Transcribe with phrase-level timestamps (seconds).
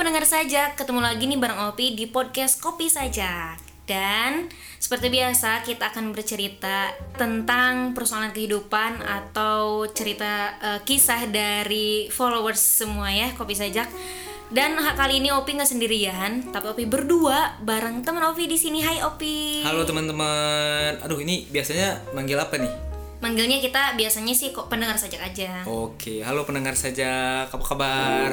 [0.00, 3.52] pendengar saja, ketemu lagi nih bareng Opi di podcast Kopi Saja.
[3.84, 4.48] Dan
[4.80, 6.88] seperti biasa kita akan bercerita
[7.20, 13.92] tentang persoalan kehidupan atau cerita eh, kisah dari followers semua ya Kopi Sajak.
[14.48, 18.80] Dan kali ini Opi nggak sendirian, tapi Opi berdua bareng teman Opi di sini.
[18.80, 19.68] Hai Opi.
[19.68, 20.96] Halo teman-teman.
[21.04, 22.72] Aduh ini biasanya manggil apa nih?
[23.20, 25.60] Manggilnya kita biasanya sih kok pendengar sajak aja.
[25.68, 27.44] Oke, halo pendengar saja.
[27.52, 28.32] Apa kabar?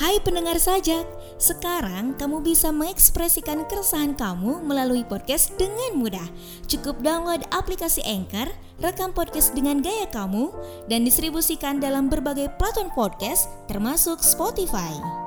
[0.00, 1.04] Hai pendengar sajak,
[1.36, 6.24] sekarang kamu bisa mengekspresikan keresahan kamu melalui podcast dengan mudah.
[6.64, 8.48] Cukup download aplikasi Anchor,
[8.80, 10.56] rekam podcast dengan gaya kamu,
[10.88, 15.19] dan distribusikan dalam berbagai platform podcast termasuk Spotify.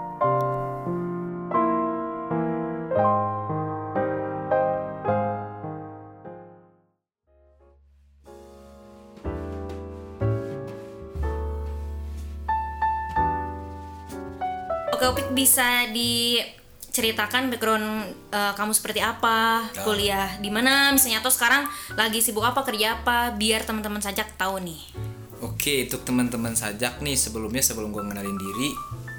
[15.44, 21.68] Bisa diceritakan background eh, kamu seperti apa, kuliah di mana misalnya atau sekarang
[22.00, 24.80] lagi sibuk apa, kerja apa, biar teman-teman sajak tahu nih.
[25.44, 28.72] Oke, untuk teman-teman sajak nih sebelumnya sebelum gue ngenalin diri,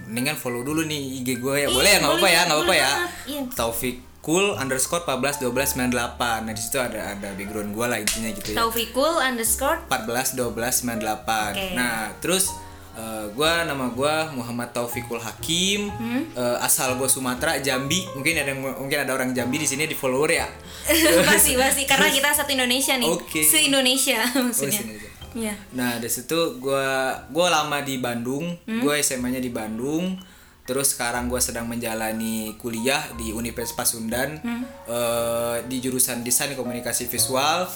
[0.08, 1.69] mendingan follow dulu nih IG gue ya.
[1.69, 2.91] Boleh ya, nggak apa-apa ya, nggak apa-apa ya.
[3.28, 3.42] iya.
[3.52, 8.33] Taufik Cool underscore 14 12 98 Nah di situ ada ada background gue lah intinya
[8.33, 11.05] gitu ya Taufikul underscore 14 12 98
[11.52, 11.77] Oke.
[11.77, 12.48] Nah terus
[12.94, 16.22] eh, gua nama gua Muhammad Taufikul Hakim Hmm?
[16.30, 20.30] Eh, asal gua Sumatera Jambi mungkin ada mungkin ada orang Jambi di sini di follower
[20.30, 20.46] ya
[21.28, 23.40] pasti pasti karena kita satu Indonesia nih, Oke.
[23.40, 24.78] se Indonesia Oh, maksudnya.
[24.78, 25.08] sini aja.
[25.34, 25.54] Iya.
[25.72, 28.78] Nah dari situ gua gua lama di Bandung Hmm?
[28.80, 30.14] gua SMA-nya di Bandung
[30.62, 34.62] terus sekarang gua sedang menjalani kuliah di Universitas Pasundan Hmm?
[34.86, 37.66] eh, di jurusan desain komunikasi visual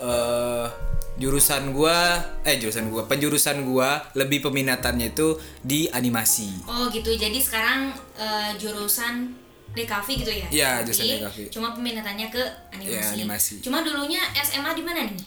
[0.00, 0.66] eh
[1.14, 7.12] jurusan gua eh jurusan gua penjurusan gua lebih peminatannya itu di animasi Oh gitu.
[7.12, 9.28] Jadi sekarang eh, jurusan
[9.72, 10.46] DKV gitu ya?
[10.48, 11.36] Iya, jurusan DKV.
[11.50, 12.92] Cuma peminatannya ke animasi.
[12.92, 13.54] Iya, animasi.
[13.60, 15.20] Cuma dulunya SMA di mana nih?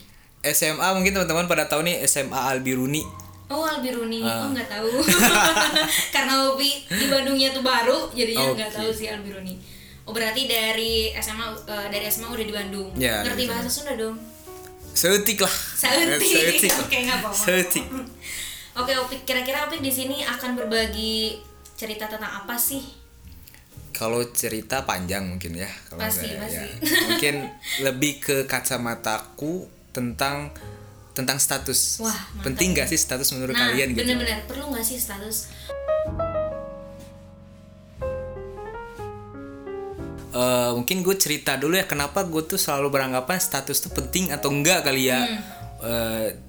[0.46, 3.02] SMA mungkin teman-teman pada tahu nih SMA Albiruni
[3.46, 4.41] Oh Albiruni, Ah.
[4.41, 4.90] oh nggak tahu.
[6.13, 8.78] Karena Upi di Bandungnya tuh baru, jadinya nggak Oke.
[8.81, 9.53] tahu sih Albiruni.
[10.06, 12.90] Oh berarti dari SMA eh, dari SMA udah di Bandung.
[12.97, 14.17] Ya, Ngerti bahasa Sunda dong?
[14.95, 16.16] Seetik lah lah.
[16.88, 17.35] Oke nggak apa-apa.
[17.35, 17.85] Seetik.
[18.79, 21.39] Oke Upi, kira-kira Upi di sini akan berbagi
[21.75, 22.79] cerita tentang apa sih?
[23.91, 26.55] Kalau cerita panjang mungkin ya kalau Pasti, saya, pasti.
[26.55, 26.67] ya.
[27.11, 27.35] Mungkin
[27.84, 30.51] lebih ke kacamataku tentang
[31.16, 32.03] tentang status.
[32.03, 32.44] Wah, mantap.
[32.51, 34.03] Penting gak sih status menurut nah, kalian gitu?
[34.03, 35.47] bener-bener perlu nggak sih status?
[40.35, 44.51] Eh, mungkin gue cerita dulu ya kenapa gue tuh selalu beranggapan status tuh penting atau
[44.51, 45.23] enggak kali ya.
[45.23, 45.40] Hmm.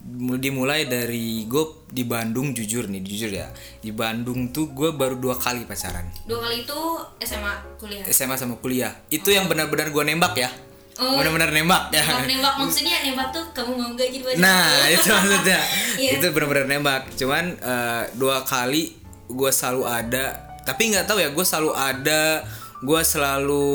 [0.08, 5.12] Mul- dimulai dari gue di Bandung jujur nih jujur ya di Bandung tuh gue baru
[5.14, 6.78] dua kali pacaran Dua kali itu
[7.20, 8.04] SMA kuliah.
[8.06, 10.48] SMA sama kuliah itu yang benar-benar gue nembak ya
[10.96, 11.20] Oh.
[11.20, 14.40] benar-benar nembak ya Nembak nembak maksudnya nembak tuh kamu mau nggak jadi pacar?
[14.40, 15.60] Nah itu maksudnya
[16.00, 16.10] Iya.
[16.16, 17.02] itu benar-benar nembak.
[17.12, 18.96] Cuman eh, dua kali
[19.28, 20.24] gue selalu ada,
[20.62, 22.40] tapi nggak tahu ya gue selalu ada,
[22.82, 23.66] gue selalu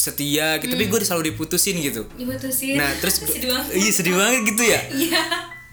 [0.00, 2.08] setia gitu, tapi gue selalu diputusin gitu.
[2.16, 2.80] Diputusin.
[2.80, 3.72] Nah terus sedih banget.
[3.76, 4.80] iya sedih banget gitu ya.
[5.06, 5.22] Iya.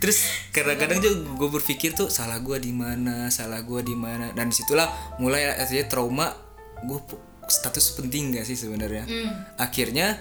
[0.04, 0.20] Terus
[0.52, 4.56] kadang-kadang juga gue berpikir tuh salah gue di mana, salah gue di mana, dan di
[4.60, 6.28] situlah mulai artinya trauma
[6.84, 7.00] gue
[7.48, 9.08] status penting gak sih sebenarnya.
[9.08, 9.32] Hmm.
[9.56, 10.20] Akhirnya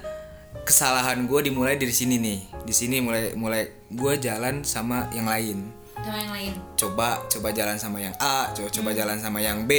[0.63, 5.82] kesalahan gue dimulai dari sini nih, di sini mulai mulai gue jalan sama yang lain.
[6.03, 6.53] Sama yang lain.
[6.75, 9.73] Coba coba jalan sama yang A, coba coba jalan sama yang B,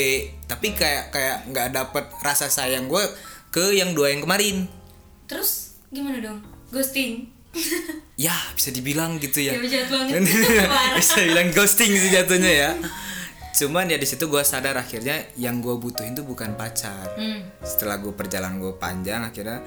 [0.47, 3.03] tapi kayak kayak nggak dapet rasa sayang gue
[3.51, 4.65] ke yang dua yang kemarin.
[5.27, 6.39] Terus gimana dong?
[6.71, 7.27] Ghosting.
[8.13, 9.57] Ya bisa dibilang gitu ya.
[9.57, 10.21] Ya, banget.
[11.01, 12.71] Bisa bilang ghosting sih jatuhnya ya
[13.53, 17.45] cuman ya di situ gue sadar akhirnya yang gue butuhin tuh bukan pacar Hmm.
[17.61, 19.61] setelah gue perjalanan gue panjang akhirnya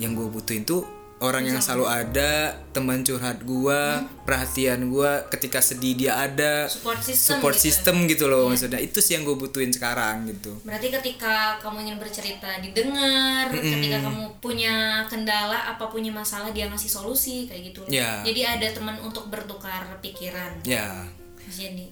[0.00, 3.80] yang gue butuhin tuh orang yang selalu ada teman curhat gue
[4.22, 7.42] perhatian gue ketika sedih dia ada Support system.
[7.42, 7.64] support gitu.
[7.66, 11.98] system gitu loh maksudnya itu sih yang gue butuhin sekarang gitu Berarti ketika kamu ingin
[11.98, 17.80] bercerita didengar, ketika kamu punya kendala apa punya masalah dia ngasih solusi kayak gitu.
[17.90, 18.22] Ya.
[18.22, 20.62] Jadi ada teman untuk bertukar pikiran.
[20.62, 21.17] ya Mas
[21.48, 21.86] Jadi.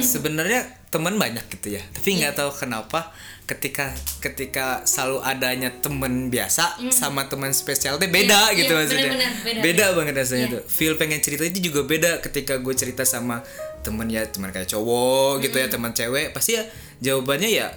[0.00, 3.12] sebenarnya teman banyak gitu ya tapi nggak tahu kenapa
[3.44, 9.10] ketika ketika selalu adanya temen biasa sama teman spesial teh beda Iya, gitu iya, maksudnya
[9.12, 10.54] bener-bener, beda, banget rasanya Iya.
[10.56, 13.44] tuh feel pengen cerita itu juga beda ketika gue cerita sama
[13.80, 16.64] temen ya teman kayak cowok gitu ya teman cewek pasti ya
[17.00, 17.68] jawabannya ya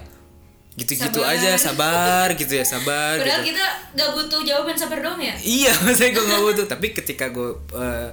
[0.72, 1.34] gitu-gitu Sabar.
[1.34, 3.52] aja sabar gitu ya sabar Padahal gitu.
[3.52, 5.34] kita gak butuh jawaban sabar dong ya.
[5.36, 6.66] Iya, maksudnya gue nggak butuh.
[6.66, 8.08] Tapi ketika gue eh,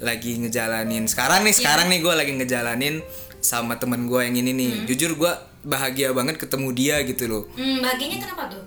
[0.00, 1.04] lagi ngejalanin.
[1.04, 3.04] Sekarang nih, sekarang nih gue lagi ngejalanin
[3.38, 4.72] sama temen gue yang ini nih.
[4.84, 5.32] Jujur gue
[5.62, 7.42] bahagia banget ketemu dia gitu loh.
[7.52, 8.64] Hmm, bahagianya kenapa tuh?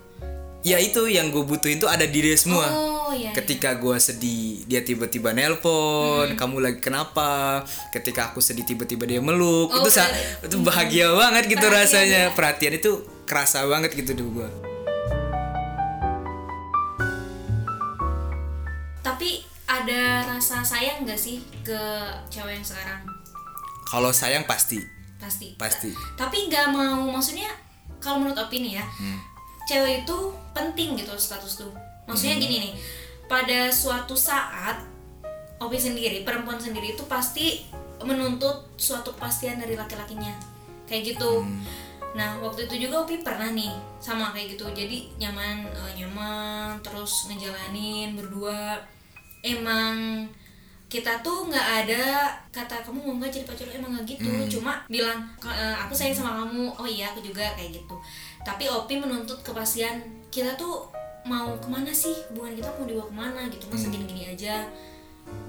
[0.63, 2.63] ya itu yang gue butuhin tuh ada di dia semua.
[2.71, 3.35] Oh iya.
[3.35, 7.61] ketika gue sedih dia tiba-tiba nelpon kamu lagi kenapa?
[7.91, 9.67] Ketika aku sedih tiba-tiba dia meluk.
[9.69, 12.21] Oh, itu sa- berarti- itu bahagia banget gitu Perhatian rasanya.
[12.23, 12.31] ya.
[12.31, 12.91] perhatian itu
[13.27, 14.47] kerasa banget gitu di gue
[20.63, 21.79] sayang gak sih ke
[22.27, 23.01] cewek yang sekarang?
[23.83, 24.81] kalau sayang pasti
[25.23, 25.55] Pasti.
[25.55, 25.87] Pasti.
[26.19, 27.47] Ta- tapi nggak mau maksudnya
[28.03, 29.15] kalau menurut opini ya, Hmm.
[29.63, 30.17] cewek itu
[30.51, 31.71] penting gitu status tuh.
[32.03, 32.43] Maksudnya Hmm.
[32.43, 32.73] gini nih,
[33.25, 34.83] pada suatu saat
[35.55, 37.63] Opi sendiri, perempuan sendiri itu pasti
[38.03, 40.35] menuntut suatu kepastian dari laki-lakinya.
[40.83, 41.39] Kayak gitu.
[41.39, 41.63] Hmm.
[42.19, 43.71] Nah, waktu itu juga Opi pernah nih
[44.03, 44.67] sama kayak gitu.
[44.75, 48.75] Jadi nyaman eh, nyaman terus ngejalanin berdua.
[49.39, 50.27] Emang
[50.93, 53.65] kita tuh nggak ada kata kamu mau nggak jadi pacar?
[53.65, 54.29] Lu?" emang nggak gitu.
[54.61, 56.69] Cuma bilang "Ka- eh, aku sayang sama kamu.
[56.77, 57.95] Oh iya aku juga kayak gitu.
[58.45, 59.97] Tapi Opi menuntut kepastian
[60.29, 60.85] kita tuh
[61.25, 62.13] mau ke mana sih?
[62.29, 63.65] Hubungan kita mau dibawa ke mana gitu?
[63.73, 64.61] Masa gini-gini aja.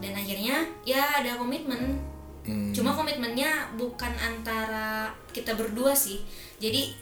[0.00, 2.00] Dan akhirnya ya ada komitmen.
[2.44, 2.76] Hmm.
[2.76, 6.20] cuma komitmennya bukan antara kita berdua sih.
[6.60, 6.92] Jadi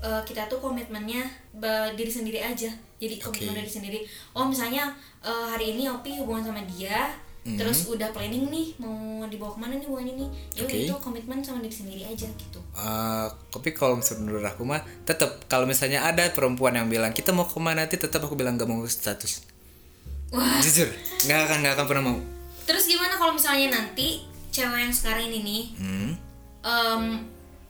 [0.00, 2.68] eh, kita tuh komitmennya be- diri sendiri aja.
[3.00, 3.60] Jadi komitmen Oke.
[3.64, 3.98] diri sendiri.
[4.36, 4.92] Oh misalnya
[5.24, 7.08] eh, hari ini Opi hubungan sama dia
[7.40, 7.56] Hmm.
[7.56, 10.26] terus udah planning nih mau dibawa ke mana nih hubungan ini?
[10.52, 10.84] Ya Oke.
[10.84, 12.60] itu komitmen sama diri sendiri aja gitu.
[12.76, 17.48] Eh, tapi kalau menurut aku mah tetap kalau misalnya ada perempuan yang bilang kita mau
[17.48, 17.88] ke mana?
[17.88, 19.48] Nanti tetap aku bilang gak mau status.
[20.36, 20.60] Wah.
[20.60, 20.92] Jujur
[21.26, 22.18] nggak akan nggak akan pernah mau.
[22.68, 26.10] Terus gimana kalau misalnya nanti cewek yang sekarang ini nih hmm.
[26.66, 27.02] em,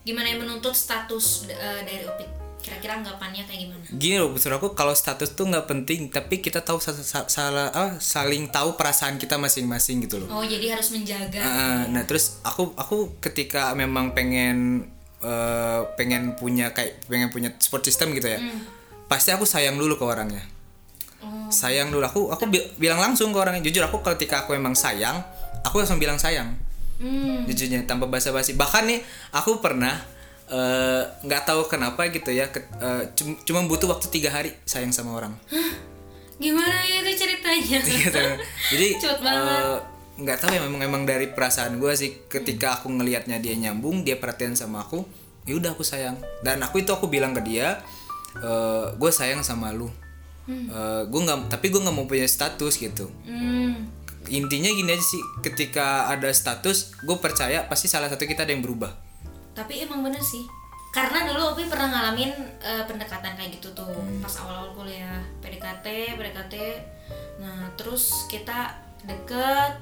[0.03, 3.83] gimana yang menuntut status eh, dari Opi kira-kira anggapannya kayak gimana?
[3.91, 7.73] Gini loh menurut aku kalau status tuh nggak penting tapi kita tahu sa- sa- salah
[7.73, 10.29] ah, saling tahu perasaan kita masing-masing gitu loh.
[10.31, 11.41] Oh jadi harus menjaga.
[11.41, 14.87] Ah, nah terus aku aku ketika memang pengen
[15.21, 18.41] eh, pengen punya kayak pengen punya support system gitu ya
[19.05, 20.47] pasti aku sayang dulu ke orangnya.
[21.21, 21.51] Oh.
[21.53, 22.01] sayang dulu.
[22.07, 23.61] Aku aku bi- bilang langsung ke orangnya.
[23.61, 25.21] Jujur aku ketika aku emang sayang
[25.61, 26.57] aku langsung bilang sayang.
[27.01, 27.49] Hmm.
[27.49, 28.61] jujurnya tanpa basa-basi.
[28.61, 29.01] Bahkan nih
[29.33, 30.05] aku pernah
[30.51, 32.67] eh, nggak tahu kenapa gitu ya ke-
[33.15, 35.33] cum- cuma butuh waktu tiga hari sayang sama orang.
[36.37, 37.79] Gimana ya itu ceritanya?
[38.01, 38.23] Gitu.
[38.73, 38.87] jadi
[39.31, 39.77] eh,
[40.19, 44.17] nggak tahu ya memang memang dari perasaan gue sih ketika aku ngelihatnya dia nyambung dia
[44.17, 45.05] perhatian sama aku
[45.45, 46.17] ya udah aku sayang.
[46.41, 47.81] Dan aku itu aku bilang ke dia
[48.93, 49.89] gue sayang sama lu.
[50.47, 53.07] Eh, gue nggak tapi gue nggak mau punya status gitu.
[53.23, 53.87] Hmm.
[54.29, 58.61] intinya gini aja sih ketika ada status gue percaya pasti salah satu kita ada yang
[58.61, 58.93] berubah
[59.61, 60.49] tapi emang bener sih.
[60.91, 62.33] Karena dulu Opi pernah ngalamin
[62.65, 63.93] eh, pendekatan kayak gitu tuh.
[64.19, 65.21] Pas awal-awal kuliah.
[65.39, 66.55] PDKT PDKT
[67.39, 68.73] nah terus kita
[69.05, 69.77] deket.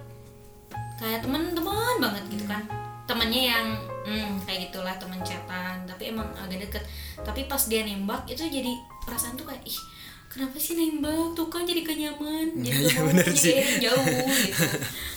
[0.98, 2.60] Kayak teman-teman banget gitu kan.
[3.08, 3.66] Temennya yang
[4.04, 5.86] hmm, kayak gitulah teman chatan.
[5.86, 6.82] Tapi emang agak deket.
[7.22, 8.74] Tapi pas dia nembak itu jadi
[9.06, 9.80] perasaan tuh kayak ih
[10.28, 11.32] kenapa sih nembak?
[11.32, 12.46] Tuh kan jadi gak nyaman.
[12.60, 13.54] Jadi Iya, gak mau bener jadi sih.
[13.80, 14.04] jauh
[14.44, 14.66] gitu.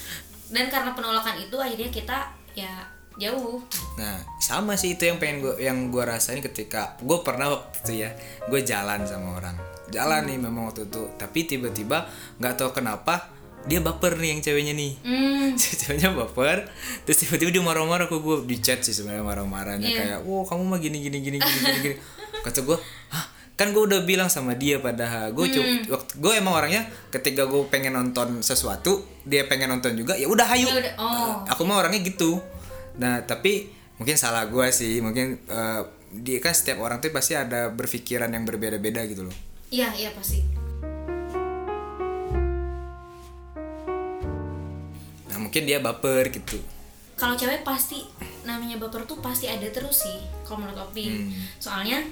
[0.56, 2.18] Dan karena penolakan itu akhirnya kita
[2.56, 2.72] ya
[3.18, 3.60] jauh
[3.92, 7.92] Nah, sama sih itu yang pengen gue yang gue rasain ketika gue pernah waktu itu
[8.08, 8.10] ya,
[8.48, 9.56] gue jalan sama orang,
[9.92, 12.08] jalan nih memang waktu itu, tapi tiba-tiba
[12.40, 13.28] nggak tahu kenapa
[13.62, 15.46] dia baper nih yang ceweknya nih, hmm.
[15.60, 16.66] si ceweknya baper,
[17.04, 19.98] terus tiba-tiba dia marah-marah ke gue di chat sih sebenarnya marah-marahnya Iya.
[20.00, 21.96] kayak, wow kamu mah gini gini gini gini gini, gini.
[22.42, 22.76] kata gue,
[23.12, 27.62] hah kan gue udah bilang sama dia padahal gue waktu gue emang orangnya ketika gue
[27.68, 31.44] pengen nonton sesuatu dia pengen nonton juga ya udah hayu Ya oh.
[31.46, 32.40] aku mah orangnya gitu
[32.94, 35.80] nah tapi mungkin salah gue sih mungkin eh,
[36.12, 39.36] dia kan setiap orang tuh pasti ada berpikiran yang berbeda-beda gitu loh
[39.72, 40.44] Iya, iya pasti.
[45.24, 46.60] nah mungkin dia baper gitu
[47.12, 48.02] Kalau cewek pasti
[48.42, 51.06] namanya baper tuh pasti ada terus sih kalau menurut Opi.
[51.56, 52.02] Soalnya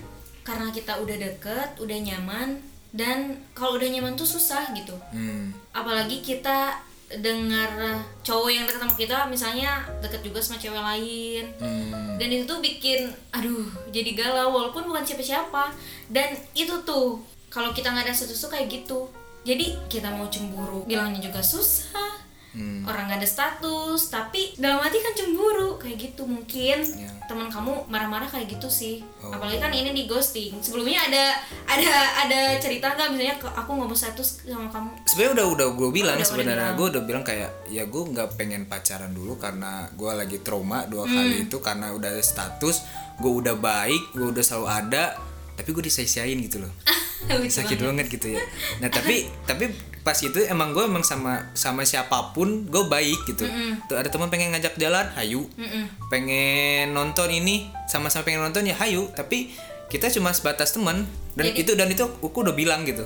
[0.41, 4.95] karena kita udah deket, udah nyaman dan kalau udah nyaman tuh susah gitu.
[5.11, 5.51] hmm.
[5.75, 6.79] Apalagi kita
[7.19, 11.45] dengar cowok yang deket sama kita misalnya deket juga sama cewek lain.
[11.59, 12.15] Hmm.
[12.21, 15.75] Dan itu tuh bikin aduh jadi galau walaupun bukan siapa-siapa.
[16.07, 17.19] Dan itu tuh
[17.51, 19.11] kalau kita nggak ada status tuh kayak gitu.
[19.43, 22.20] Jadi kita mau cemburu bilangnya juga susah.
[22.51, 22.83] Hmm.
[22.83, 27.07] orang nggak ada status tapi dalam hati kan cemburu kayak gitu mungkin Ya.
[27.25, 29.31] teman kamu marah-marah kayak gitu sih Oh.
[29.31, 31.25] apalagi kan ini di ghosting sebelumnya ada
[31.65, 35.89] ada ada cerita nggak misalnya aku nggak mau status sama kamu sebenarnya udah udah gue
[35.93, 36.77] bilang Oh, udah- udah sebenarnya bilang.
[36.77, 41.03] gue udah bilang kayak ya gue nggak pengen pacaran dulu karena gue lagi trauma dua
[41.03, 41.15] Hmm.
[41.15, 42.83] kali itu karena udah ada status
[43.17, 45.05] gue udah baik gue udah selalu ada
[45.55, 46.73] tapi gue disisiain gitu loh
[47.31, 47.81] sakit banget.
[47.85, 48.43] banget gitu ya
[48.79, 53.45] nah tapi tapi pas itu emang gue emang sama sama siapa pun gue baik gitu.
[53.85, 55.45] Tuh ada teman pengen ngajak jalan hayu.
[56.09, 59.09] Pengen nonton ini sama-sama pengen nonton ya hayu.
[59.11, 59.53] Tapi
[59.87, 63.03] kita cuma sebatas teman dan Jadi- itu dan itu aku udah bilang gitu.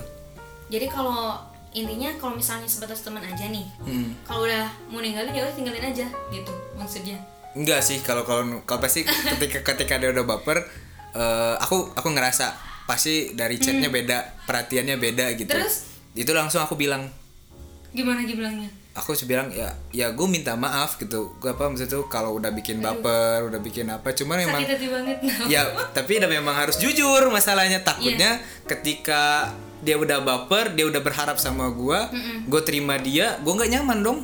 [0.67, 1.37] Jadi kalau
[1.71, 4.15] intinya kalau misalnya sebatas teman aja nih Hmm.
[4.23, 7.19] kalau udah mau ninggalin ya udah tinggalin aja gitu maksudnya.
[7.51, 10.63] Enggak sih kalau kalau kalau pasti ketika ketika dia udah baper
[11.11, 15.49] eh, aku aku ngerasa pasti dari chatnya beda perhatiannya beda gitu.
[15.49, 15.61] Hmm.
[15.61, 15.94] Terus?
[16.15, 17.11] Itu langsung aku bilang.
[17.91, 18.71] Gimana bilangnya?
[18.95, 21.35] Aku bilang ya ya gue minta maaf gitu.
[21.43, 24.87] Gue apa maksud tuh kalau udah bikin baper udah bikin apa cuman memang sakit hati
[24.87, 25.17] banget
[25.51, 27.83] ya tapi udah memang harus jujur masalahnya.
[27.83, 29.51] Takutnya ketika
[29.83, 31.99] dia udah baper dia udah berharap sama gue
[32.47, 34.19] gue terima dia gue nggak nyaman dong.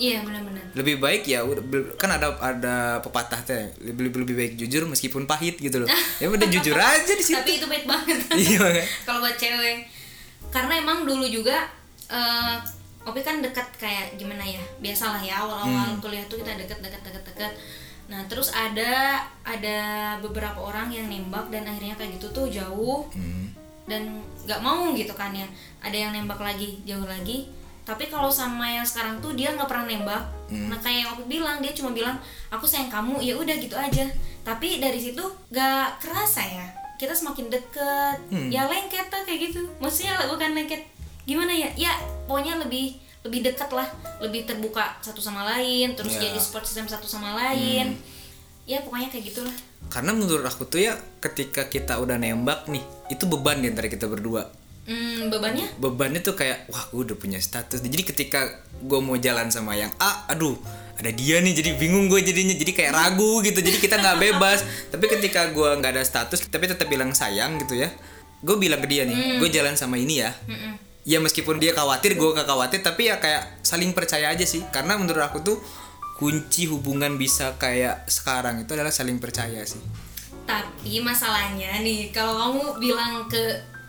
[0.00, 0.64] Iya benar-benar.
[0.74, 1.46] Lebih baik ya
[1.94, 5.88] kan ada ada pepatah teh lebih lebih baik jujur meskipun pahit gitu loh.
[6.18, 7.38] Ya udah jujur aja di situ.
[7.38, 8.18] Tapi itu baik banget.
[8.34, 8.82] Iya.
[9.06, 9.99] Kalau buat cewek
[10.50, 11.66] karena emang dulu juga
[12.10, 12.58] eh
[13.00, 16.04] Opi kan dekat kayak gimana ya biasalah ya awal-awal Hmm.
[16.04, 17.52] kuliah tuh kita deket deket deket deket.
[18.12, 19.78] Nah terus ada ada
[20.20, 23.08] beberapa orang yang nembak dan akhirnya kayak gitu tuh jauh.
[23.16, 23.56] Hmm.
[23.88, 25.42] dan nggak mau gitu kan ya
[25.82, 27.48] ada yang nembak lagi jauh lagi.
[27.82, 30.22] Tapi kalau sama yang sekarang tuh dia nggak pernah nembak.
[30.52, 32.14] Nah kayak yang aku bilang dia cuma bilang
[32.52, 34.06] aku sayang kamu ya udah gitu aja.
[34.44, 36.66] Tapi dari situ nggak kerasa ya
[37.00, 38.16] kita semakin deket.
[38.52, 39.64] Ya lengket lah kayak gitu.
[39.80, 40.84] Maksudnya bukan lengket.
[41.24, 41.72] Gimana ya?
[41.72, 41.92] Ya
[42.28, 43.88] pokoknya lebih lebih dekat lah.
[44.20, 46.28] Lebih terbuka satu sama lain terus Ya.
[46.28, 47.96] jadi support system satu sama lain.
[48.68, 49.56] Ya pokoknya kayak gitulah.
[49.88, 54.04] Karena menurut aku tuh ya ketika kita udah nembak nih itu beban di antara kita
[54.04, 54.52] berdua.
[54.84, 55.66] Hmm, bebannya?
[55.80, 57.80] Bebannya tuh kayak wah gue udah punya status.
[57.80, 58.44] Jadi ketika
[58.76, 60.56] gue mau jalan sama yang A aduh
[61.00, 64.62] ada dia nih jadi bingung gue jadinya jadi kayak ragu gitu jadi kita nggak bebas.
[64.92, 67.88] Tapi ketika gue nggak ada status tapi tetap bilang sayang gitu ya
[68.40, 70.32] gue bilang ke dia nih gue jalan sama ini ya.
[71.00, 74.60] Ya meskipun dia khawatir gue gak khawatir tapi ya kayak saling percaya aja sih.
[74.68, 75.56] Karena menurut aku tuh
[76.20, 79.80] kunci hubungan bisa kayak sekarang itu adalah saling percaya sih.
[80.44, 83.40] Tapi masalahnya nih, kalau kamu bilang ke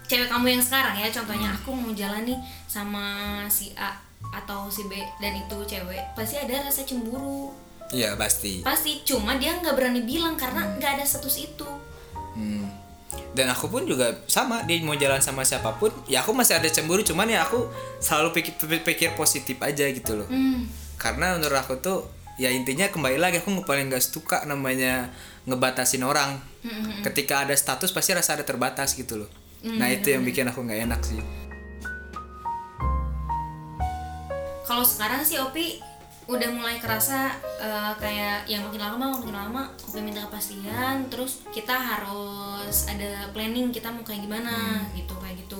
[0.07, 1.57] cewek kamu yang sekarang ya, contohnya Hmm.
[1.59, 2.39] aku mau jalan nih
[2.71, 3.03] sama
[3.51, 3.91] si A
[4.31, 7.51] atau si B dan itu cewek, pasti ada rasa cemburu.
[7.91, 11.67] iya pasti Pasti, cuma dia nggak berani bilang karena nggak ada status itu.
[12.39, 12.71] Hmm.
[13.35, 16.71] Dan aku pun juga sama dia mau jalan sama siapa pun, ya aku masih ada
[16.71, 17.67] cemburu, cuman ya aku
[17.99, 18.55] selalu pikir,
[18.87, 20.27] pikir, positif aja gitu loh.
[20.31, 20.67] Hmm.
[20.95, 22.07] Karena menurut aku tuh
[22.39, 25.11] ya intinya kembali lagi aku nggak paling nggak suka namanya
[25.43, 26.39] ngebatasin orang.
[27.03, 29.29] Ketika ada status pasti rasa ada terbatas gitu loh.
[29.61, 31.19] Nah itu yang bikin aku nggak enak sih.
[34.71, 35.83] Kalau sekarang sih Opi
[36.31, 37.27] udah mulai kerasa
[37.59, 43.67] eh, kayak yang makin lama makin lama Opi minta kepastian, terus kita harus ada planning
[43.67, 45.59] kita mau kayak gimana gitu kayak gitu.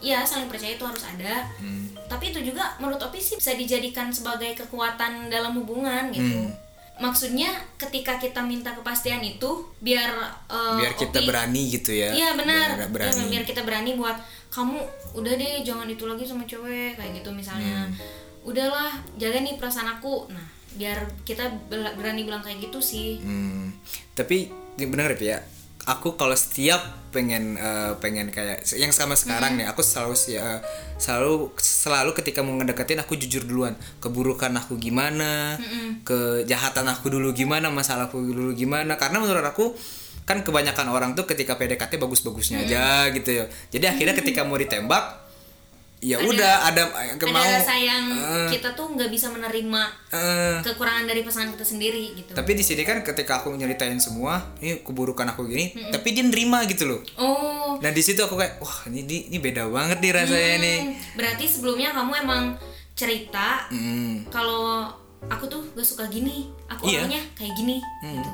[0.00, 1.44] Ya saling percaya itu harus ada.
[2.08, 6.48] Tapi itu juga menurut Opi sih bisa dijadikan sebagai kekuatan dalam hubungan gitu.
[6.96, 10.16] Maksudnya ketika kita minta kepastian itu biar
[10.48, 12.08] eh, Biar kita Opi- berani gitu ya.
[12.08, 12.72] Iya benar.
[12.72, 13.24] Biar Iya, berani.
[13.28, 14.16] biar kita berani buat
[14.48, 14.80] kamu
[15.12, 17.84] udah deh jangan itu lagi sama cewek kayak gitu misalnya.
[17.84, 18.24] Hmm.
[18.46, 20.30] Udahlah jaga nih perasaan aku.
[20.30, 23.18] Nah biar kita berani bilang kayak gitu sih.
[23.24, 23.72] Hmm,
[24.12, 25.40] tapi ini bener ya.
[25.86, 26.82] Aku kalau setiap
[27.14, 30.60] pengen eh, pengen kayak yang sama sekarang nih, aku selalu sih eh,
[30.98, 33.78] selalu selalu ketika mau ngedeketin aku jujur duluan.
[34.02, 35.56] Keburukan aku gimana,
[36.02, 38.98] kejahatan aku dulu gimana, masalahku dulu gimana.
[38.98, 39.78] Karena menurut aku
[40.26, 43.44] kan kebanyakan orang tuh ketika PDKT bagus-bagusnya aja gitu ya.
[43.70, 45.25] Jadi akhirnya ketika mau ditembak
[45.98, 46.82] ya udah ada,
[47.16, 47.40] Ada mau.
[47.40, 52.30] rasa yang eh, kita tuh nggak bisa menerima eh, kekurangan dari pasangan kita sendiri gitu.
[52.30, 56.62] tapi di sini kan ketika aku nyeritain semua ini keburukan aku gini tapi dia nerima
[56.64, 57.00] gitu loh.
[57.16, 60.92] Oh, nah di situ aku kayak wah ini ini, beda banget nih rasanya nih hmm,
[61.14, 62.44] berarti sebelumnya kamu emang
[62.92, 64.24] cerita Hmm.
[64.28, 64.92] kalau
[65.26, 67.02] aku tuh gak suka gini aku Iya.
[67.02, 68.30] orangnya kayak gini gitu.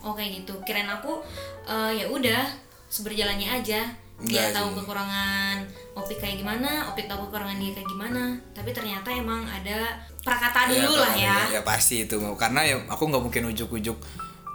[0.00, 0.54] Oh kayak gitu.
[0.62, 1.18] Kirain aku
[1.64, 2.44] eh, ya udah
[2.86, 3.82] seberjalannya aja
[4.24, 4.76] dia Enggak tahu sih.
[4.80, 5.56] kekurangan
[5.92, 8.22] Opik kayak gimana Opik tahu kekurangan dia kayak gimana.
[8.56, 9.92] Tapi ternyata emang ada
[10.24, 11.36] prakata dulu lah ya.
[11.52, 12.16] ya pasti itu.
[12.36, 13.96] Karena ya aku nggak mungkin ujuk-ujuk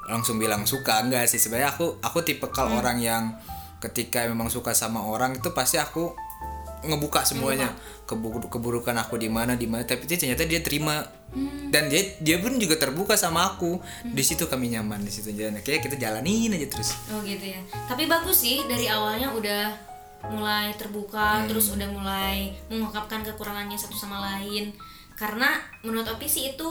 [0.05, 1.05] langsung bilang suka.
[1.05, 1.37] Enggak sih.
[1.37, 2.81] Sebenarnya aku aku tipe kal Hmm.
[2.81, 3.23] orang yang
[3.81, 6.13] ketika memang suka sama orang itu pasti aku
[6.81, 7.71] ngebuka semuanya.
[8.05, 11.01] Kebu- keburukan aku di mana di mana tapi dia ternyata dia terima.
[11.31, 11.71] Hmm.
[11.71, 13.79] dan dia dia pun juga terbuka sama aku.
[14.03, 15.63] Di situ kami nyaman di situ jalan.
[15.63, 16.91] Kayak kita jalanin aja terus.
[17.07, 17.63] Oh gitu ya.
[17.87, 19.63] Tapi bagus sih dari awalnya udah
[20.27, 24.75] mulai terbuka terus udah mulai mengungkapkan kekurangannya satu sama lain.
[25.15, 25.55] Karena
[25.87, 26.69] menurut Opi sih itu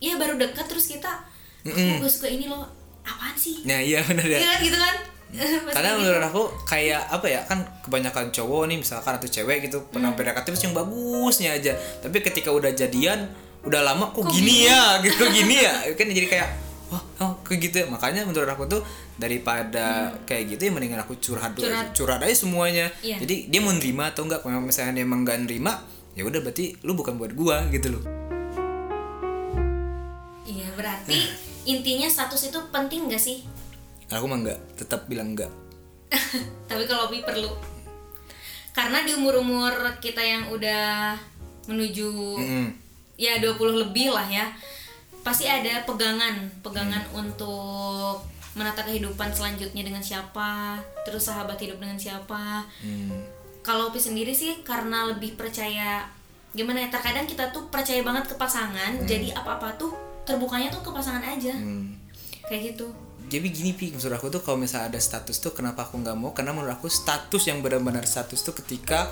[0.00, 1.20] ya baru dekat terus kita
[1.60, 2.64] aku gak suka ini loh
[3.04, 3.68] apaan sih?
[3.68, 4.40] Nah iya benar ya.
[4.40, 4.96] Iya kan gitu kan
[5.74, 6.00] karena gitu.
[6.00, 10.18] menurut aku kayak apa ya kan kebanyakan cowok nih misalkan atau cewek gitu pernah Hmm.
[10.20, 13.26] PDKT terus yang bagusnya aja tapi ketika udah jadian
[13.60, 16.48] udah lama kok, gini ya gitu gini ya kan jadi kayak
[16.86, 19.86] wah oh, kayak gitu ya makanya menurut aku tuh daripada
[20.24, 21.72] kayak gitu ya mendingan aku curhat dulu Hmm.
[21.72, 21.86] Curhat.
[21.92, 23.18] curhat aja semuanya Iya.
[23.18, 25.80] jadi dia mau nerima atau enggak kalau misalnya dia emang gak nerima
[26.12, 28.02] ya udah berarti lu bukan buat gua gitu loh
[30.44, 31.18] iya berarti
[31.64, 33.40] intinya status itu penting gak sih
[34.16, 35.50] aku mah enggak tetap bilang enggak
[36.70, 37.50] tapi kalau Opi perlu.
[38.74, 41.14] Karena di umur-umur kita yang udah
[41.70, 42.10] menuju
[42.42, 42.66] Mm-mm.
[43.14, 43.56] ya 20
[43.86, 44.50] lebih lah ya
[45.24, 48.20] pasti ada pegangan pegangan untuk
[48.52, 50.76] menata kehidupan selanjutnya dengan siapa
[51.08, 52.68] terus sahabat hidup dengan siapa.
[52.84, 53.24] Hmm.
[53.64, 56.04] kalau Opi sendiri sih karena lebih percaya
[56.52, 59.96] gimana ya terkadang kita tuh percaya banget ke pasangan jadi apa-apa tuh
[60.28, 61.56] terbukanya tuh ke pasangan aja.
[61.56, 61.96] Hmm.
[62.44, 62.92] kayak gitu
[63.28, 66.30] jadi gini pi menurut aku tuh kalau misalnya ada status tuh kenapa aku nggak mau?
[66.36, 69.08] Karena menurut aku status yang benar-benar status tuh ketika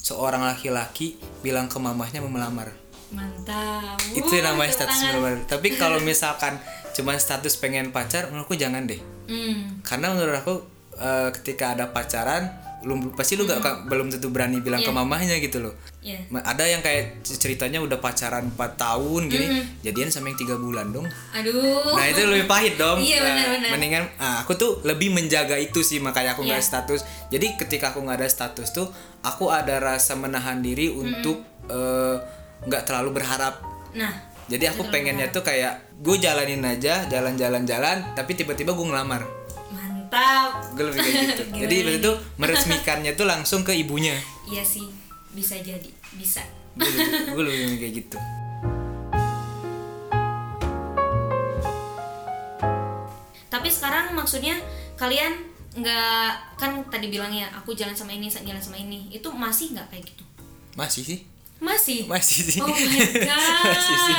[0.00, 2.72] seorang laki-laki bilang ke mamahnya mau melamar.
[3.10, 3.98] Mantap.
[4.14, 5.44] Itu Wuh, namanya status benar-benar.
[5.52, 6.56] Tapi kalau misalkan
[6.96, 8.98] cuma status pengen pacar menurutku jangan deh.
[9.30, 9.78] Hmm.
[9.86, 10.54] karena menurut aku
[10.98, 14.96] eh, ketika ada pacaran lu pasti lu gak belum tentu berani bilang ke Iya.
[14.96, 15.76] mamahnya gitu loh
[16.26, 19.46] Ma- ada yang kayak ceritanya udah pacaran 4 tahun gini
[19.80, 22.96] jadian sama yang tiga bulan dong aduh Nah itu lebih pahit dong.
[22.96, 23.70] Iya, Nah, benar-benar.
[23.70, 26.64] Mendingan, ah, aku tuh lebih menjaga itu sih makanya aku nggak Iya.
[26.66, 27.00] status.
[27.28, 28.88] Jadi ketika aku nggak ada status tuh,
[29.20, 32.16] aku ada rasa menahan diri untuk eh,
[32.62, 33.60] nggak terlalu berharap.
[33.92, 34.10] nah
[34.46, 39.22] Jadi aku pengennya tuh kayak gue jalanin aja, jalan-jalan-jalan, tapi tiba-tiba gue ngelamar.
[40.10, 41.42] Mantap Gue lebih kayak gitu.
[41.62, 42.12] Jadi waktu itu
[42.42, 44.18] meresmikannya tuh langsung ke ibunya.
[44.50, 44.90] iya sih
[45.30, 45.86] bisa jadi
[46.18, 46.42] bisa
[46.74, 47.06] Gue lebih,
[47.38, 48.18] gue lebih kayak gitu.
[53.50, 54.54] tapi sekarang maksudnya
[54.94, 55.34] kalian
[55.74, 60.04] nggak kan tadi bilangnya aku jalan sama ini jalan sama ini itu masih nggak kayak
[60.06, 60.24] gitu
[60.78, 61.18] Masih sih.
[61.60, 62.58] Masih Masih sih.
[62.60, 63.64] Oh my god.
[63.68, 64.16] Masih sih.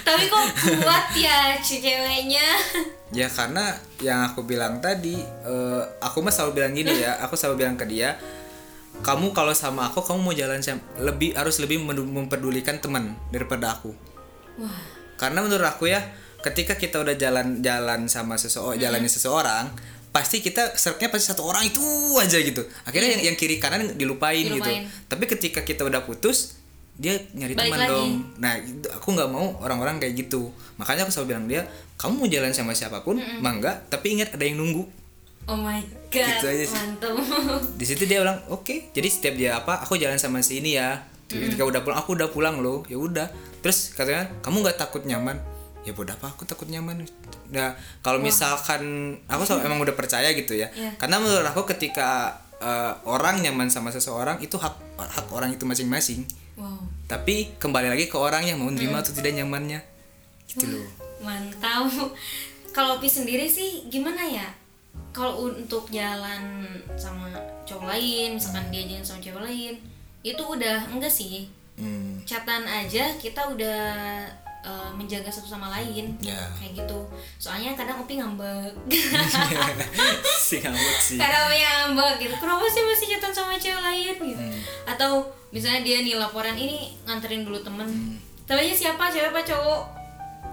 [0.00, 0.44] Tapi kok
[0.80, 2.56] kuat ya si ceweknya?
[3.12, 7.60] Ya karena yang aku bilang tadi, eh, aku mah selalu bilang gini ya, aku selalu
[7.60, 8.16] bilang ke dia,
[9.04, 13.92] kamu kalau sama aku kamu mau jalan sama lebih harus lebih memperdulikan teman daripada aku.
[14.56, 14.80] Wah,
[15.20, 16.00] Karena menurut aku ya,
[16.40, 19.70] ketika kita udah jalan-jalan sama seseorang, jalani seseorang,
[20.12, 21.80] pasti kita serknya pasti satu orang itu
[22.16, 22.60] aja gitu.
[22.84, 24.60] Akhirnya yang, yang kiri kanan dilupain, gitu.
[24.60, 24.84] Dilupain.
[25.08, 26.60] Tapi ketika kita udah putus,
[26.92, 27.90] dia nyari Balik teman lagi.
[27.90, 28.10] dong.
[28.36, 28.52] Nah,
[28.92, 30.52] aku nggak mau orang-orang kayak gitu.
[30.76, 31.64] Makanya aku selalu bilang dia,
[31.96, 34.84] kamu mau jalan sama siapa pun, mangga, tapi ingat ada yang nunggu.
[35.42, 36.76] oh my god, Gitu aja sih.
[36.76, 37.16] mantap.
[37.80, 38.94] Di situ dia bilang, oke.
[38.94, 41.02] Jadi setiap dia apa, aku jalan sama si ini ya.
[41.26, 42.84] Ketika udah pulang, aku udah pulang loh.
[42.86, 43.26] Ya udah.
[43.58, 45.40] Terus katanya, kamu nggak takut nyaman?
[45.82, 47.02] Ya bodoh apa aku takut nyaman.
[47.50, 50.70] Nah, kalau misalkan aku selalu emang udah percaya gitu ya.
[50.70, 50.94] Iya.
[50.94, 56.22] Karena menurut aku ketika eh, orang nyaman sama seseorang itu hak hak orang itu masing-masing.
[56.54, 59.80] Wow, Tapi kembali lagi ke orang yang mau nerima atau tidak nyamannya.
[60.46, 60.86] Gitu loh.
[61.22, 61.88] mantap.
[62.76, 64.48] Kalau Pi sendiri sih gimana ya?
[65.12, 66.64] Kalau untuk jalan
[66.96, 67.28] sama
[67.68, 69.74] cowok lain, misalkan dia jalan sama cewek lain,
[70.24, 71.52] itu udah enggak sih?
[71.76, 72.20] Hmm.
[72.24, 73.80] Catatan aja kita udah
[74.62, 76.14] eh, menjaga satu sama lain.
[76.22, 76.38] Ya.
[76.56, 76.98] Kayak gitu.
[77.36, 78.72] Soalnya kadang Upi ngambek.
[80.46, 81.18] si ngambek sih.
[81.18, 82.34] kadang Upi ngambek gitu.
[82.38, 84.42] Kenapa sih masih catatan sama cewek lain gitu?
[84.42, 84.60] Hmm.
[84.86, 87.86] Atau misalnya dia nih laporan ini nganterin dulu temen.
[87.86, 88.16] Hmm.
[88.46, 89.82] Tapi siapa cewek apa cowok?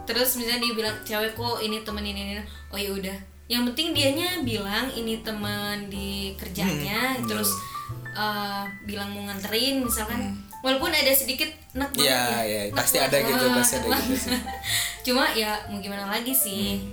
[0.09, 2.33] Terus misalnya dia bilang cewek kok ini temen ini, ini.
[2.73, 3.17] Oh ya udah.
[3.49, 7.49] Yang penting dianya bilang ini teman di kerjanya, Hmm, terus
[8.13, 10.48] eh, bilang mau nganterin misalkan.
[10.59, 12.41] Walaupun ada sedikit enak banget Iya, ya.
[12.43, 14.31] iya, Enak pasti ada gitu, pasti ada gitu sih.
[15.07, 16.83] Cuma ya mau gimana lagi sih?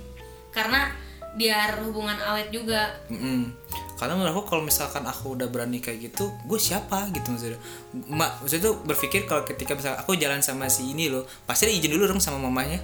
[0.55, 0.87] Karena
[1.35, 2.95] biar hubungan awet juga.
[3.11, 3.51] Mm-mm.
[3.97, 7.59] Karena menurut aku kalau misalkan aku udah berani kayak gitu, gue siapa gitu maksudnya.
[8.07, 11.75] Mak, maksudnya tuh berpikir kalau ketika misalkan aku jalan sama si ini loh, pasti dia
[11.75, 12.79] izin dulu dong sama mamanya.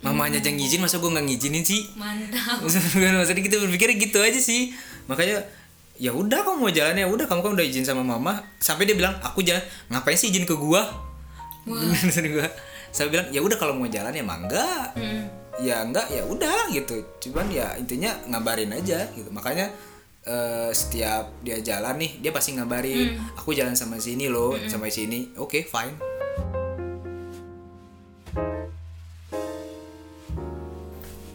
[0.00, 1.84] Mamanya aja yang izin, masa gue nggak ngizinin sih?
[1.94, 2.56] Mantap.
[2.64, 4.72] Maksudnya maksudnya kita berpikir gitu aja sih.
[5.06, 5.44] Makanya
[6.00, 7.04] ya udah kamu mau jalan ya?
[7.04, 8.40] Udah kamu kan udah izin sama mama.
[8.56, 9.60] Sampai dia bilang aku jalan.
[9.92, 10.80] Ngapain sih izin ke gua?
[11.68, 12.48] Maksud gua.
[12.88, 14.96] Saya bilang ya udah kalau mau jalan ya mangga.
[14.96, 15.28] Hmm.
[15.60, 17.04] ya enggak ya udah gitu.
[17.20, 19.28] Cuman ya intinya ngabarin aja gitu.
[19.28, 19.68] Makanya
[20.24, 25.36] eh, setiap dia jalan nih dia pasti ngabarin aku jalan sama sini loh sama sini.
[25.36, 26.00] Oke fine.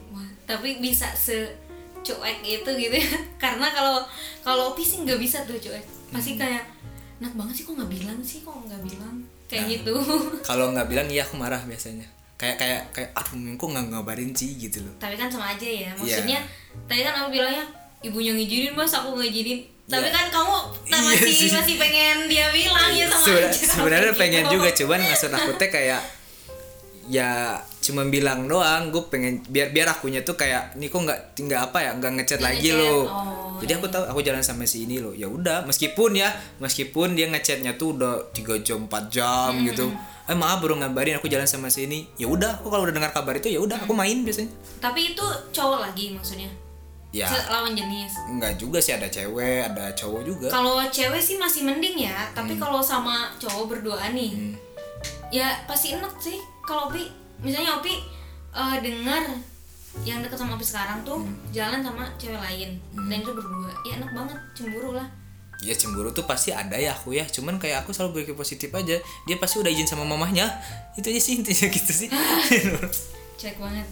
[0.10, 1.64] Wah, tapi bisa se
[2.06, 3.10] cuek itu gitu ya.
[3.44, 4.06] Karena kalau
[4.39, 5.82] kalau Opi sih nggak bisa tuh cuek.
[6.08, 6.62] Pasti kayak
[7.18, 9.15] enak banget sih kok nggak bilang sih kok nggak bilang?
[9.46, 9.94] Kayak gitu.
[10.48, 12.06] kalau nggak bilang iya aku marah biasanya.
[12.36, 14.54] Kayak kayak kayak aduh kok nggak ngabarin sih?
[14.56, 14.94] gitu loh.
[14.98, 15.89] Tapi kan sama aja Iya.
[15.89, 16.39] ya maksudnya
[16.86, 17.65] tadi kan aku bilangnya
[18.02, 20.12] ibunya ngizinin mas aku nggak izinin tapi Ya.
[20.12, 20.56] kan kamu
[20.91, 21.50] tak Iya masih sih.
[21.50, 23.65] masih pengen dia bilang ya sama Seben- aja.
[23.72, 24.20] sebenarnya gitu.
[24.20, 26.02] pengen juga cuman maksud aku teh kayak
[27.06, 31.62] ya cuma bilang doang gue pengen biar biar akunya tuh kayak ini kok nggak nggak
[31.70, 32.82] apa ya nggak ngechat lagi ngechat.
[32.82, 33.02] loh
[33.56, 35.15] Oh, jadi aku tahu aku jalan sama si ini loh.
[35.15, 36.28] Ya udah meskipun ya
[36.60, 39.88] meskipun dia ngechatnya tuh udah tiga jam 4 jam gitu.
[40.26, 43.15] Eh maaf baru ngabarin aku jalan sama si ini ya udah aku kalau udah dengar
[43.15, 44.52] kabar itu ya udah aku main biasanya.
[44.84, 46.52] Tapi itu cowok lagi maksudnya?
[47.15, 47.32] Ya.
[47.48, 48.12] Lawan jenis?
[48.28, 50.48] Nggak juga sih ada cewek ada cowok juga.
[50.52, 52.36] Kalau cewek sih masih mending ya Hmm.
[52.36, 54.58] tapi kalau sama cowok berdua nih
[55.32, 57.08] ya pasti enak sih kalau Opi
[57.39, 57.93] misalnya Opi
[58.51, 59.23] eh, dengar
[60.04, 61.36] yang deket sama Opi sekarang tuh Hmm.
[61.49, 62.75] jalan sama cewek lain.
[62.91, 63.71] Dan itu berdua.
[63.84, 64.38] Ya enak banget.
[64.51, 65.08] Cemburu lah.
[65.63, 67.23] Ya cemburu tuh pasti ada ya aku ya.
[67.23, 68.99] Cuman kayak aku selalu berpikir positif aja.
[68.99, 70.51] Dia pasti udah izin sama mamahnya.
[70.93, 72.10] Itu aja sih intinya gitu sih.
[73.39, 73.88] Cek banget.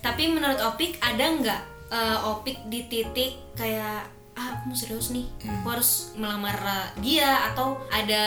[0.00, 5.24] Tapi menurut Opik ada nggak eh, Opik di titik kayak ah aku mau serius nih.
[5.44, 5.60] Hmm.
[5.60, 8.24] aku harus melamar eh, dia atau ada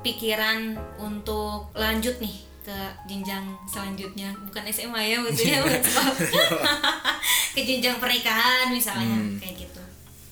[0.00, 4.34] pikiran untuk lanjut nih ke jenjang selanjutnya.
[4.42, 5.62] Bukan SMA ya maksudnya.
[5.62, 6.14] Sekolah.
[7.54, 9.38] ke jenjang pernikahan misalnya Hmm.
[9.38, 9.82] kayak gitu.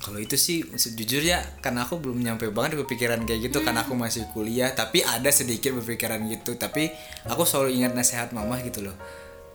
[0.02, 4.28] Kalau itu sih sejujurnya karena aku belum nyampe banget berpikiran kayak gitu karena aku masih
[4.34, 6.58] kuliah tapi ada sedikit berpikiran gitu.
[6.58, 6.90] Tapi
[7.24, 8.96] aku selalu ingat nasihat mama gitu loh.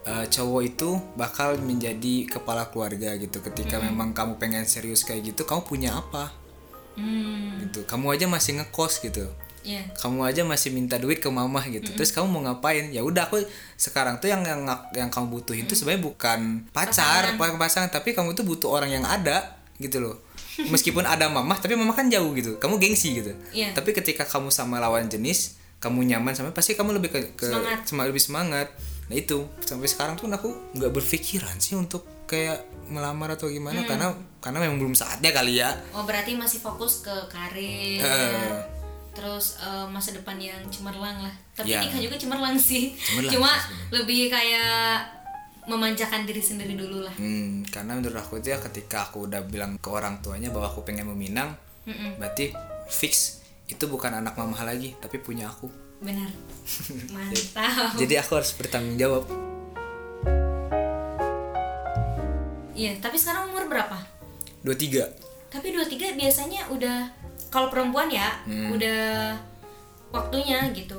[0.07, 0.89] Eh, cowok itu
[1.19, 3.43] bakal menjadi kepala keluarga gitu.
[3.43, 6.31] Ketika memang kamu pengen serius kayak gitu kamu punya apa?
[6.97, 7.59] Hmm.
[7.69, 7.85] Gitu.
[7.85, 9.29] Kamu aja masih ngekos gitu
[9.69, 11.93] ya kamu aja masih minta duit ke mamah gitu.
[11.93, 12.89] Terus kamu mau ngapain?
[12.89, 13.37] Ya udah aku
[13.75, 18.33] sekarang tuh yang yang yang kamu butuhin tuh sebenarnya bukan pacar bukan pasangan tapi kamu
[18.33, 20.17] tuh butuh orang yang ada gitu loh.
[20.59, 22.57] Meskipun ada mamah tapi mamah kan jauh gitu.
[22.57, 23.31] Kamu gengsi gitu.
[23.51, 23.71] Iya.
[23.71, 27.79] tapi ketika kamu sama lawan jenis kamu nyaman sama pasti kamu lebih ke, ke Semangat.
[27.85, 28.67] sema- lebih semangat.
[29.07, 29.47] Nah itu.
[29.61, 34.77] Sampai sekarang tuh aku nggak berpikiran sih untuk kayak melamar atau gimana karena karena memang
[34.77, 35.71] belum saatnya kali ya.
[35.93, 38.01] Oh berarti masih fokus ke karir.
[38.01, 38.78] Eh.
[39.19, 41.83] Terus eh, masa depan yang cemerlang lah tapi Ya.
[41.83, 45.03] nikah juga cemerlang sih Cemerlang cuma sih lebih kayak
[45.65, 49.75] memanjakan diri sendiri dulu lah Hmm, karena menurut aku tuh ya ketika aku udah bilang
[49.75, 51.53] ke orang tuanya bahwa aku pengen meminang,
[52.15, 52.55] berarti
[52.87, 55.69] fix itu bukan anak mama lagi, tapi punya aku.
[55.99, 56.25] benar
[57.13, 59.27] mantap Jadi aku harus bertanggung jawab.
[62.71, 63.99] iya tapi sekarang umur berapa
[64.59, 65.05] Dua tiga.
[65.49, 67.11] tapi 23 biasanya udah
[67.49, 68.71] kalau perempuan ya Hmm.
[68.71, 69.33] udah
[70.09, 70.97] waktunya gitu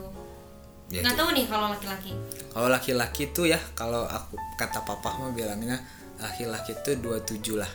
[0.91, 2.11] Ya, nggak tahu nih kalau laki-laki
[2.51, 5.79] Kalau laki-laki tuh ya, kalau aku kata papa mah bilangnya
[6.19, 7.71] laki-laki tuh 27 lah.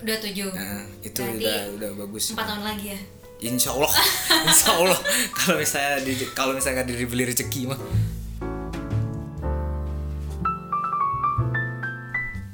[0.00, 2.30] udah tujuh Nah, itu Berarti udah udah bagus.
[2.30, 3.00] empat tahun lagi ya
[3.42, 3.90] Insya Allah,
[4.46, 4.98] Insya Allah.
[5.34, 7.80] kalau misalnya di, kalau misalnya dibeli rezeki mah.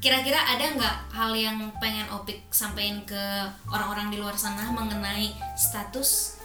[0.06, 3.18] Kira-kira ada nggak hal yang pengen Opik sampaikan ke
[3.66, 6.38] orang-orang di luar sana mengenai status?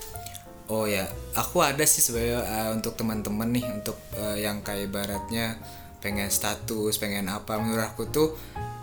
[0.65, 1.05] Oh ya,
[1.37, 5.61] aku ada sih sebenarnya eh, untuk teman-teman nih untuk eh, yang kayak ibaratnya
[6.01, 8.33] pengen status, pengen apa menurut aku tuh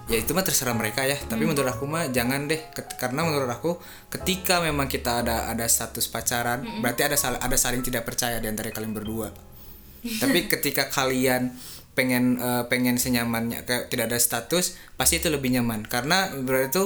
[0.06, 1.18] ya itu mah terserah mereka ya.
[1.26, 3.82] Tapi menurut aku mah jangan deh Ket- karena menurut aku
[4.14, 8.46] ketika memang kita ada ada status pacaran, berarti ada sal- ada saling tidak percaya di
[8.46, 9.34] antara kalian berdua.
[10.06, 11.50] Tapi ketika kalian
[11.98, 16.84] pengen eh, pengen senyamannya kayak tidak ada status, pasti itu lebih nyaman karena berarti itu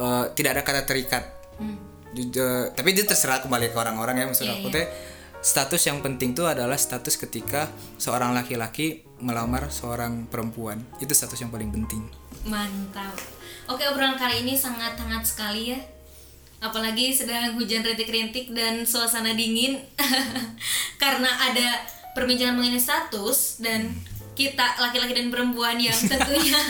[0.00, 1.24] eh, tidak ada kata terikat.
[2.16, 4.76] Jujur- tapi itu terserah kembali ke orang-orang ya maksud Iya, aku iya.
[4.80, 4.86] teh
[5.44, 7.68] status yang penting tuh adalah status ketika
[8.00, 12.08] seorang laki-laki melamar seorang perempuan itu status yang paling penting
[12.48, 13.12] Mantap.
[13.68, 15.80] Oke obrolan kali ini sangat hangat sekali ya.
[16.62, 19.76] Apalagi sedang hujan rintik-rintik dan suasana dingin
[21.02, 21.84] karena ada
[22.16, 23.92] perbincangan mengenai status dan
[24.36, 26.60] kita laki-laki dan perempuan yang tentunya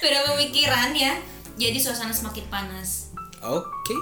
[0.00, 1.20] beda pemikiran ya.
[1.60, 3.12] Jadi suasana semakin panas.
[3.44, 3.96] oke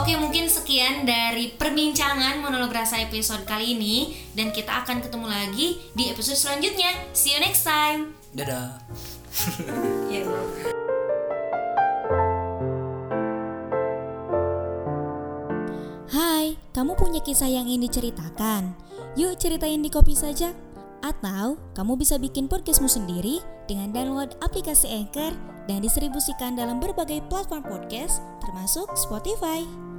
[0.00, 5.76] Oke mungkin sekian dari perbincangan monolog rasa episode kali ini dan kita akan ketemu lagi
[5.92, 6.96] di episode selanjutnya.
[7.12, 8.16] See you next time.
[8.32, 8.80] dadah
[10.10, 10.24] Hai,
[16.80, 18.72] kamu punya kisah yang ingin diceritakan?
[19.12, 20.56] Yuk ceritain di kopi saja.
[21.04, 25.36] Atau kamu bisa bikin podcastmu sendiri dengan download aplikasi Anchor
[25.68, 29.89] dan distribusikan dalam berbagai platform podcast termasuk Spotify.